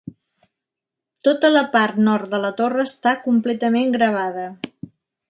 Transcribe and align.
Tota 1.27 1.51
la 1.51 1.63
part 1.75 1.99
nord 2.07 2.31
de 2.33 2.39
la 2.45 2.53
torre 2.63 2.87
està 2.89 3.13
completament 3.27 3.93
gravada. 4.01 4.49